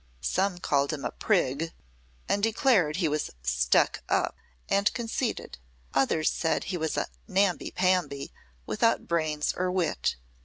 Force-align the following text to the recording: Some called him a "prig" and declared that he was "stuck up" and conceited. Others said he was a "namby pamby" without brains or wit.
Some 0.21 0.57
called 0.57 0.93
him 0.93 1.05
a 1.05 1.11
"prig" 1.11 1.73
and 2.27 2.41
declared 2.41 2.95
that 2.95 2.99
he 3.01 3.07
was 3.07 3.29
"stuck 3.43 4.01
up" 4.09 4.35
and 4.67 4.91
conceited. 4.95 5.59
Others 5.93 6.31
said 6.31 6.63
he 6.63 6.77
was 6.77 6.97
a 6.97 7.05
"namby 7.27 7.69
pamby" 7.69 8.33
without 8.65 9.07
brains 9.07 9.53
or 9.55 9.69
wit. 9.69 10.15